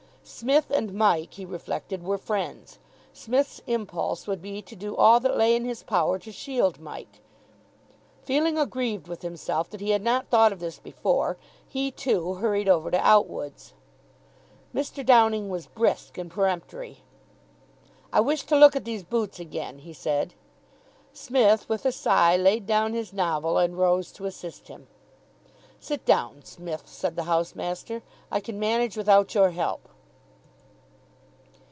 Psmith 0.23 0.69
and 0.71 0.93
Mike, 0.93 1.33
he 1.33 1.45
reflected, 1.45 2.03
were 2.03 2.17
friends. 2.17 2.79
Psmith's 3.11 3.61
impulse 3.67 4.27
would 4.27 4.41
be 4.41 4.61
to 4.61 4.75
do 4.75 4.95
all 4.95 5.19
that 5.19 5.35
lay 5.35 5.55
in 5.55 5.65
his 5.65 5.83
power 5.83 6.17
to 6.19 6.31
shield 6.31 6.79
Mike. 6.79 7.21
Feeling 8.23 8.57
aggrieved 8.57 9.07
with 9.07 9.23
himself 9.23 9.69
that 9.71 9.81
he 9.81 9.89
had 9.89 10.01
not 10.01 10.27
thought 10.29 10.53
of 10.53 10.59
this 10.59 10.79
before, 10.79 11.37
he, 11.67 11.91
too, 11.91 12.35
hurried 12.35 12.69
over 12.69 12.89
to 12.91 12.99
Outwood's. 13.05 13.73
Mr. 14.73 15.05
Downing 15.05 15.49
was 15.49 15.65
brisk 15.67 16.17
and 16.17 16.31
peremptory. 16.31 17.01
"I 18.13 18.21
wish 18.21 18.43
to 18.43 18.55
look 18.55 18.75
at 18.75 18.85
these 18.85 19.03
boots 19.03 19.37
again," 19.39 19.79
he 19.79 19.91
said. 19.91 20.33
Psmith, 21.11 21.67
with 21.67 21.85
a 21.85 21.91
sigh, 21.91 22.37
laid 22.37 22.65
down 22.65 22.93
his 22.93 23.11
novel, 23.11 23.57
and 23.57 23.77
rose 23.77 24.11
to 24.13 24.25
assist 24.27 24.69
him. 24.69 24.87
"Sit 25.79 26.05
down, 26.05 26.45
Smith," 26.45 26.83
said 26.87 27.15
the 27.15 27.23
housemaster. 27.25 28.01
"I 28.31 28.39
can 28.39 28.59
manage 28.59 28.95
without 28.95 29.35
your 29.35 29.49
help." 29.51 29.89